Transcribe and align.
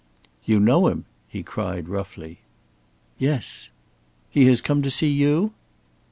"You 0.45 0.59
know 0.59 0.87
him!" 0.87 1.05
he 1.27 1.43
cried, 1.43 1.87
roughly. 1.87 2.39
"Yes." 3.19 3.69
"He 4.31 4.45
has 4.47 4.59
come 4.59 4.81
to 4.81 4.89
see 4.89 5.09
you?" 5.11 5.53